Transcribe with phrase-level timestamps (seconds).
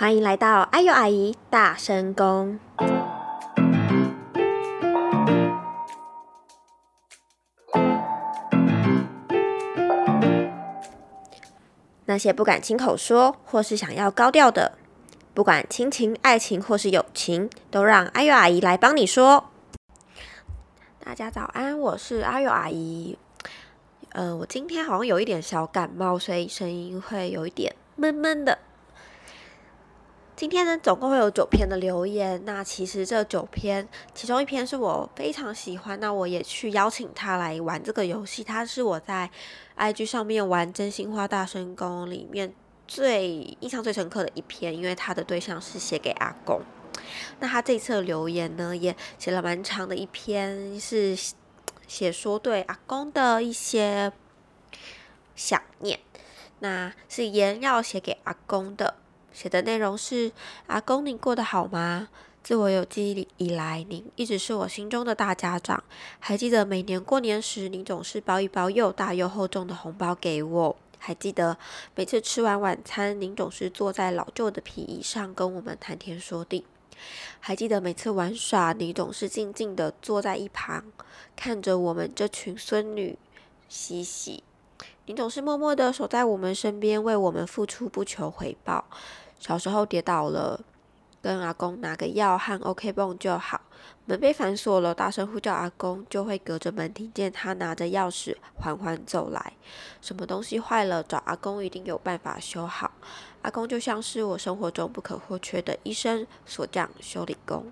[0.00, 2.60] 欢迎来到阿尤阿姨大声公。
[12.04, 14.78] 那些不敢亲口说，或是想要高调的，
[15.34, 19.50] 不管亲情、爱情或是友情，都让阿尤阿姨来帮你说。
[21.00, 23.18] 大家早安，我是阿尤阿姨。
[24.10, 28.58] 呃，我今天好像有一点小感冒，所以声音会有一点闷闷的。
[30.38, 32.40] 今天呢，总共会有九篇的留言。
[32.44, 38.44] 那其实这九篇，其中一篇是我非常喜欢，那我也去邀请他来玩这个游戏。
[38.44, 39.28] 他是我在
[39.76, 42.54] IG 上面玩真心话大声公里面
[42.86, 46.60] 最印象最深刻的一篇，因为他的对象是写给阿公。
[47.40, 51.18] 那他这次留言呢，也写了蛮长的一篇，是。
[51.88, 54.12] 写说对阿公的一些
[55.34, 55.98] 想念，
[56.58, 58.94] 那是言要写给阿公的。
[59.38, 60.32] 写的内容是：
[60.66, 62.08] 阿公，你过得好吗？
[62.42, 65.84] 自我有记忆以来，您一直是我心中的大家长。
[66.18, 70.76] 还记得每年过年时，您总是包一包又大又厚重的红包给我。
[70.98, 71.56] 还记得
[71.94, 76.64] 每次吃完晚餐，您总是坐在老旧的皮椅上跟我们谈天说地。
[77.38, 80.82] 还记得每次玩耍，你总是静静的坐在一旁，
[81.36, 83.16] 看着我们这群孙女
[83.68, 84.42] 嬉戏。
[85.06, 88.84] 你总是默默的守在我们身边，为我们付出，不求回报。
[89.38, 90.60] 小时候跌倒了。
[91.20, 93.60] 跟阿公拿个药和 OK 泵就好。
[94.06, 99.52] 门被反锁了，大声呼叫阿公，就会隔着门听见他拿着钥匙缓缓走来。
[100.00, 102.92] 什么东西坏了，找阿公一定有办法修好。
[103.42, 107.70] 阿公就像是我生活中不可或缺的医生、锁匠、修理工，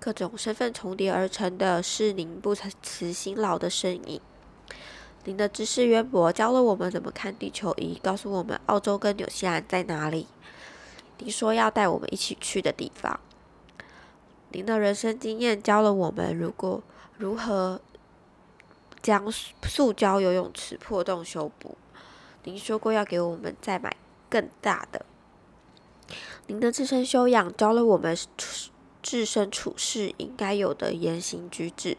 [0.00, 4.20] 各种身份重叠而成的是您不辞辛劳的身影。
[5.24, 10.26] 您的知识渊博，教了我们怎么看地球仪，告诉我们澳洲跟纽西兰在哪里。
[11.18, 13.18] 您说要带我们一起去的地方。
[14.50, 16.82] 您的人生经验教了我们，如果
[17.16, 17.80] 如何
[19.02, 21.76] 将塑塑胶游泳池破洞修补。
[22.44, 23.96] 您说过要给我们再买
[24.28, 25.04] 更大的。
[26.46, 28.70] 您的自身修养教了我们处
[29.02, 31.96] 置身处事应该有的言行举止，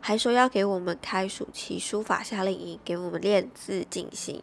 [0.00, 4.42] 还说要给我们开暑期书法夏令营，给我们练字静心。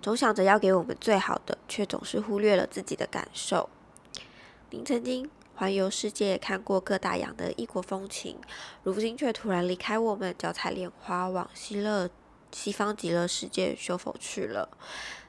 [0.00, 3.68] 总想着要给我们最好的，却总是忽略了自己的感受。
[4.70, 8.38] 您曾经环游世界，看过各大洋的异国风情，
[8.84, 12.08] 如今却突然离开我们，脚踩莲花往西乐
[12.52, 14.68] 西方极乐世界修否去了？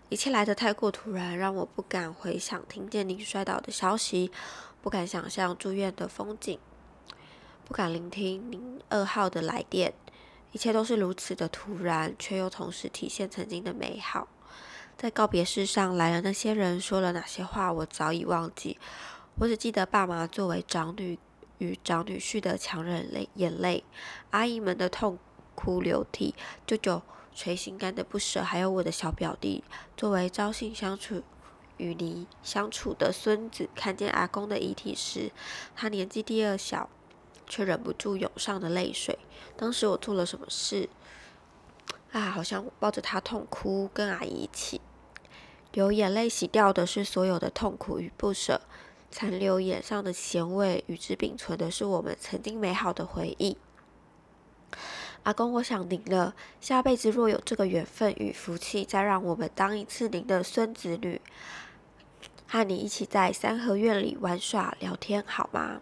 [0.09, 4.31] 一切来得太过突然，让我不敢回想听见您摔倒的消息，
[4.81, 6.59] 不敢想象住院的风景，
[7.65, 9.93] 不敢聆听您噩耗的来电。
[10.51, 14.27] 一切都是如此的突然，却又同时体现曾经的美好。
[15.01, 18.77] 在告别式上来了那些人说了哪些话，我早已忘记。
[19.35, 21.17] 我只记得爸妈作为长女
[21.59, 23.85] 与长女婿的强忍泪眼泪，
[24.31, 25.17] 阿姨们的痛
[25.55, 26.35] 哭流涕，
[26.67, 27.01] 舅舅
[27.33, 29.63] 捶心肝的不舍，还有我的小表弟
[29.95, 31.23] 作为朝夕相处
[31.77, 35.31] 与你相处的孙子，看见阿公的遗体时，
[35.77, 36.89] 他年纪第二小，
[37.47, 39.17] 却忍不住涌上了泪水。
[39.55, 40.89] 当时我做了什么事？
[42.11, 44.81] 啊，好像抱着他痛哭，跟阿姨一起。
[45.71, 48.61] 流眼泪洗掉的是所有的痛苦与不舍，
[49.11, 53.55] 残留眼上的咸味，与之并存的是我们曾经美好的回忆。
[55.23, 61.21] 阿公，我想您了，下辈子若有这个缘分与福气，再让我们当一次您的孙子女，
[62.47, 65.81] 和你一起在三合院里玩耍聊天，好吗？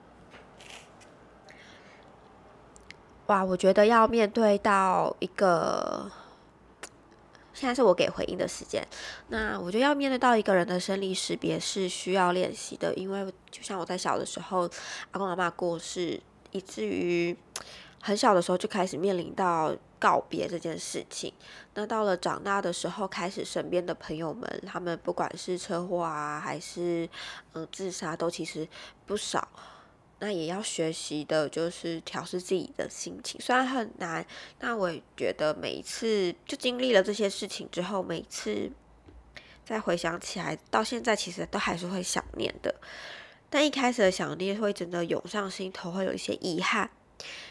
[3.27, 6.11] 哇，我觉得要面对到一个。
[7.59, 8.87] 现在是我给回应的时间，
[9.29, 14.69] 那我觉得要面对到一个人的生离识别是需要练习的，因为就像我在小的时候，
[15.09, 17.35] 阿公阿妈过世，以至于
[17.99, 21.33] 很小的时候就开始面临到告别这件事情。
[21.73, 27.09] 那到了长大的时候，开始身边的朋友们，他们不管是车祸啊，还是
[27.53, 28.67] 嗯自杀，都其实
[29.07, 29.47] 不少。
[30.19, 34.25] 那也要学习的，就是调试自己的心情，虽然很难，
[34.57, 38.71] 但我也觉得每一次就经历了这些事情之后，每次
[39.63, 42.73] 再回想起来，到现在其实都还是会想念的。
[43.49, 46.89] 但一开始的想念会真的涌上心头，会有一些遗憾，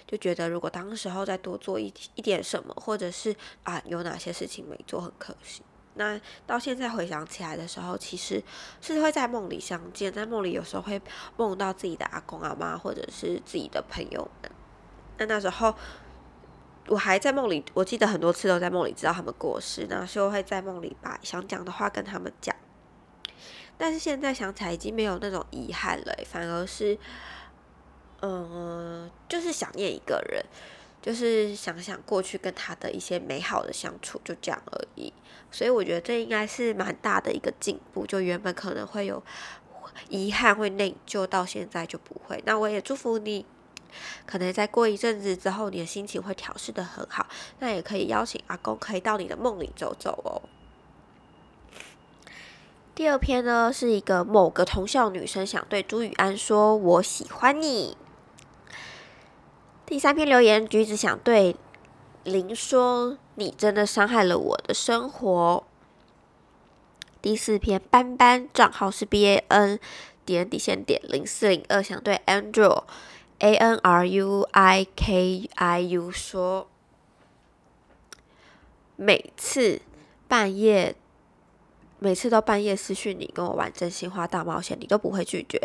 [0.06, 5.62] 就觉得如果当时候再多做一一点什么，或者是啊有哪些事情没做，很可惜。
[5.96, 8.42] 那到现在回想起来的时候，其实
[8.80, 11.00] 是会在梦里相见，在梦里有时候会
[11.36, 14.50] 梦到自己的阿公阿妈，或者是自己的朋友们。
[15.18, 15.74] 那那时候
[16.88, 22.54] 我还在梦里，我记得很多次都在梦里知道他们过世，那时候会在梦里把想讲的话跟他们讲。
[23.78, 26.98] 但是现在想起来已经没有那种遗憾了，反而是，
[28.22, 30.44] 嗯，就是想念一个人，
[31.06, 35.12] 就是想想过去跟他的一些美好的相处，就这样而已。
[35.52, 39.22] 所以我觉得这应该是蛮大的一个进步，就原本可能会有
[40.08, 42.42] 遗憾、会内疚，到现在就不会。
[42.44, 43.46] 那我也祝福你。
[44.26, 47.28] 可能再过一阵子之后，你的心情会调试的很好，
[47.60, 50.42] 那也可以邀请阿公可以到你的梦里走走哦。
[52.96, 57.96] 第二篇呢，是一个某个同校女生想对朱雨安说“我喜欢你”。
[59.86, 61.54] 第三篇留言，橘子想对
[62.24, 65.64] 林说“你真的伤害了我的生活”。
[67.22, 69.78] 第四篇，班班账号是 B A N
[70.24, 72.82] 点底线点零四零二，想对 Andrew。
[73.38, 76.68] A N R U I K I U 说，
[78.96, 79.82] 每次
[80.26, 80.96] 半夜，
[81.98, 85.60] 每次都半夜私讯你跟我玩真心话大冒险，你都不会拒绝。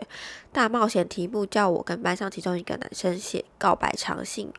[0.51, 4.51] 大冒险题目叫我跟班上其中一个男生写告白长信，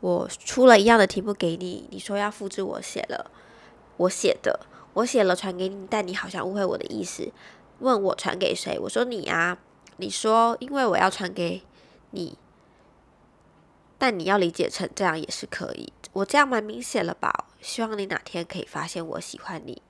[0.00, 3.30] 我出了一样的题目给你，你说要复制我写了，
[3.96, 4.60] 我写的，
[4.94, 7.32] 我写了传给你，但你好像误会我的意思，
[7.78, 8.76] 问我传给谁？
[8.80, 9.58] 我说你啊，
[9.98, 11.62] 你说因为我要传给
[12.10, 12.36] 你。
[13.98, 17.46] 但你要理解成这样也是可以，我这样蛮明显了吧？
[17.60, 19.82] 希望你哪天可以发现我喜欢你。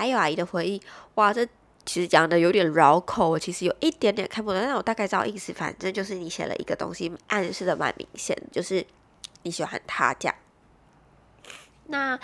[0.00, 0.80] 还有阿姨的回忆，
[1.16, 1.44] 哇，这
[1.84, 5.52] 其实讲的有点绕口，我其实有一点点看不懂，但我大概知道意思。
[5.52, 8.86] 反正就是你写了一个东西，暗示的蛮明显，就是
[9.42, 10.34] 你喜欢他这样。
[11.88, 12.18] 那。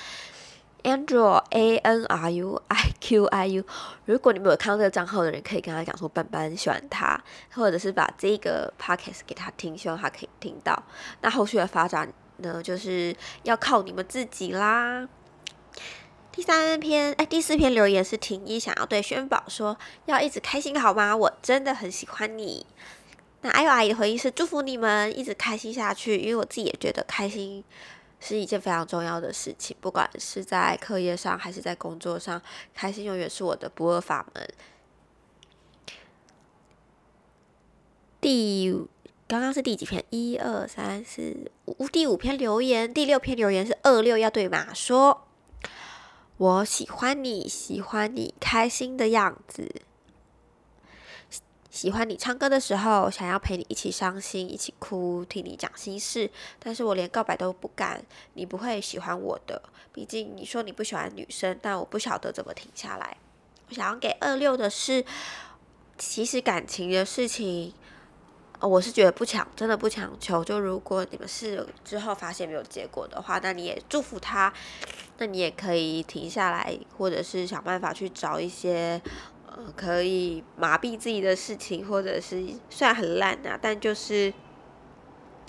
[0.82, 3.64] Andrew A N R U I Q I U，
[4.04, 7.20] 如果你没有看到这个账号的人，可以跟他讲说，班班喜欢他，
[7.52, 10.80] 或者是把这个 podcast 给他听，希望他可以听到。
[11.22, 13.12] 那后续的发展呢，就是
[13.42, 15.08] 要靠你们自己啦。
[16.36, 21.16] 第三篇，哎，第四篇留言是婷一想要对轩宝说，要一直开心好吗？
[21.16, 22.66] 我真的很喜欢你。
[23.40, 27.64] 那阿友阿姨的回应是祝福你们一直开心下去，因为我自己也觉得开心。
[28.20, 32.42] 是一件非常重要的事情，不管是在课业上还是在工作上，
[32.74, 34.46] 开心永远是我的不二法门。
[38.20, 38.70] 第
[39.26, 40.04] 刚刚是第几篇？
[40.10, 45.25] 一二三四五，第五篇留言，第六篇留言是二六要对马说
[46.38, 49.82] ：“我喜欢你，喜欢你开心的样子。”
[51.70, 56.30] 喜欢你唱歌的时候，想要陪你一起伤心、一起哭，听你讲心事。
[56.58, 58.02] 但是我连告白都不敢，
[58.32, 59.62] 你不会喜欢我的。
[59.92, 63.18] 毕竟你说你不喜欢女生，但我不晓得怎么停下来。
[63.68, 65.04] 我想要给二六的是，
[65.98, 67.74] 其实感情的事情，
[68.60, 70.42] 我是觉得不强，真的不强求。
[70.42, 74.50] 就如果你们是之后发现没有结果的话，那你也祝福他，
[75.18, 79.00] 那你也可以停下来，或者是想办法去找一些。
[79.48, 84.30] 呃可以麻痹自己的事情，或者是虽然很烂啊，但就是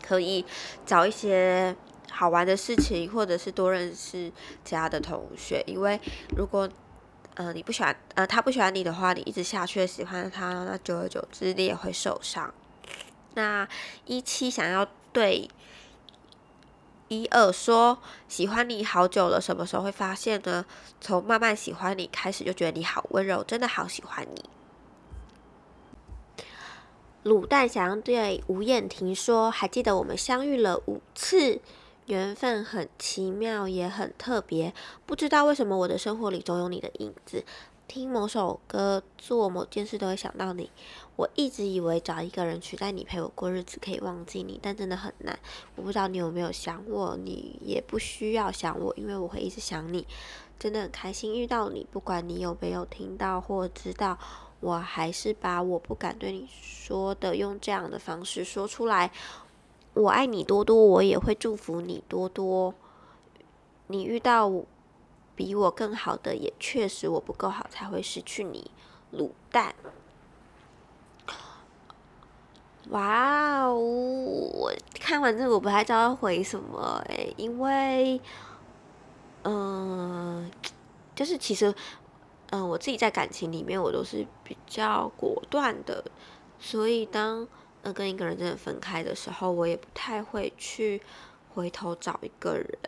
[0.02, 0.46] 可以
[0.86, 1.76] 找一些
[2.10, 4.32] 好玩的事情，或者是多认识
[4.64, 5.62] 其他的同学。
[5.68, 6.00] 因为
[6.38, 6.70] 如果
[7.34, 12.54] 呃你不喜欢呃他不喜欢你的话，你一直下去喜欢他，那久而久之你也会受伤。
[13.34, 13.68] 那
[14.06, 15.50] 一期想要对。
[17.10, 20.66] 一二说喜欢你好久了，什么时候会发现呢？
[21.00, 24.50] 从慢慢喜欢你开始，就觉得你好温柔，真的好喜欢你。
[27.24, 31.60] 卤蛋想要对吴燕婷说：“还记得我们相遇了五次，
[32.06, 34.74] 缘分很奇妙，也很特别。
[35.06, 37.44] 不知道为什么我的生活里总有你的影子。”
[37.88, 40.70] 听某首歌，做某件事都会想到你。
[41.16, 45.40] 我一直以为找一个人取代你陪我过日子可以忘记你，但真的很难。
[45.76, 50.06] 我不知道你有没有想我，你也不需要想我，因为我会一直想你。
[50.60, 54.20] 真的很开心遇到你，不管你有没有听到或知道，
[54.60, 59.12] 我还是把我不敢对你说的用这样的方式说出来。
[59.94, 62.74] 我爱你多多，我也会祝福你多多。
[63.88, 64.66] 你遇到我。
[65.38, 68.72] 比我更好的，也确实我不够好，才会失去你，
[69.14, 69.76] 卤蛋。
[72.90, 73.76] 哇哦！
[73.76, 78.20] 我看完这个，我不太知道回什么诶，因为，
[79.44, 80.50] 嗯，
[81.14, 81.74] 就是其实，
[82.50, 86.04] 嗯，我自己在感情里面，我都是比较果断的，
[86.60, 87.48] 所以当
[87.84, 91.02] 呃跟一个人真的分开的时候，我也不太会去
[91.54, 92.80] 回头找一个人。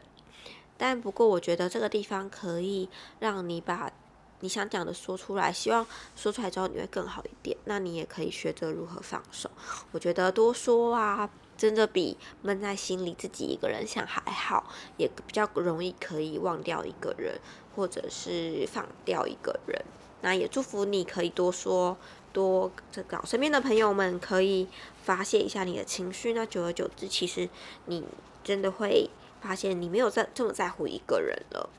[0.80, 3.92] 但不过，我觉得这个地方可以让你把
[4.40, 7.58] 你想讲的说出来，希望说出来之后你会更好一点。
[7.66, 9.52] 那你也可以学着如何放手。
[9.92, 17.38] 我觉得多说啊，真的比闷在心里自己一个人想还好，也比较容易可以忘掉一个人，
[17.76, 19.84] 或者是放掉一个人。
[20.22, 21.98] 那也祝福你可以多说，
[22.32, 24.70] 多这个身边的朋友们可以
[25.04, 26.32] 发泄一下你的情绪。
[26.32, 27.50] 那久而久之，其实
[27.88, 28.06] 你
[28.42, 29.10] 真的会
[29.42, 31.70] 发现你没有在这么在乎一个人了。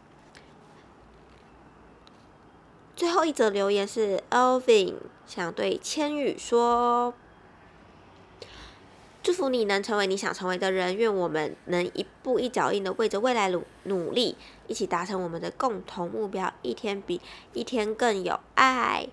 [2.96, 7.14] 最后一则留言是 Elvin 想对千羽说
[9.22, 14.36] ：“祝福你能成为你想成为的人，愿我们能一步一脚印的为着未来努努力，
[14.66, 17.22] 一起达成我们的共同目标，一天比
[17.54, 19.08] 一天更有爱。”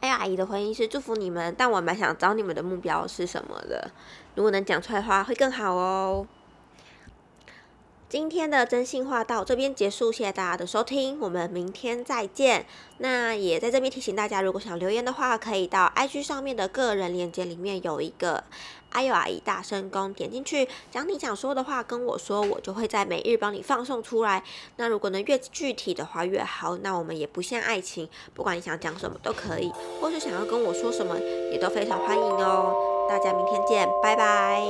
[0.00, 3.90] 哎呀，阿姨的回应是祝福你们，但我蛮想找你们的目标是什么的，
[4.34, 6.26] 如果能讲出来的话会更好哦。
[8.14, 12.64] 今天的真心话到这边结束，谢谢大家的收听，我们明天再见。
[12.98, 18.44] 那也在这边提醒大家，如果想留言的话，可以到 IG 上面的个人链接里面有一个
[18.90, 24.44] 阿尤阿姨大声公，点进去讲你想说的话跟我说，我就会在每日帮你放送出来。
[24.76, 31.18] 那如果能越具体的话越好，那我们也不限爱情，不管你想讲什么都可以，或是想要跟我说什么，
[31.50, 32.72] 也都非常欢迎哦。
[33.08, 34.68] 大家明天见，拜拜。